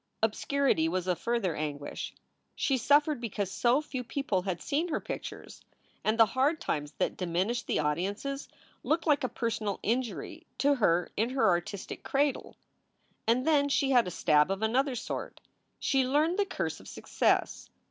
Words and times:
Obscurity 0.23 0.89
was 0.89 1.05
a 1.05 1.15
further 1.15 1.55
anguish. 1.55 2.15
She 2.55 2.75
suffered 2.75 3.21
because 3.21 3.51
so 3.51 3.83
few 3.83 4.03
people 4.03 4.41
had 4.41 4.59
seen 4.59 4.87
her 4.87 4.99
pictures, 4.99 5.61
and 6.03 6.17
the 6.19 6.25
hard 6.25 6.59
times 6.59 6.93
that 6.93 7.15
diminished 7.15 7.67
the 7.67 7.77
audiences 7.77 8.49
looked 8.81 9.05
like 9.05 9.23
a 9.23 9.29
personal 9.29 9.79
injury 9.83 10.47
to 10.57 10.73
her 10.73 11.11
in 11.15 11.29
her 11.29 11.47
artistic 11.47 12.01
cradle. 12.03 12.57
And 13.27 13.45
then 13.45 13.69
she 13.69 13.91
had 13.91 14.07
a 14.07 14.09
stab 14.09 14.49
of 14.49 14.63
another 14.63 14.95
sort. 14.95 15.39
She 15.77 16.03
learned 16.03 16.39
the 16.39 16.47
curse 16.47 16.79
of 16.79 16.87
success. 16.87 17.69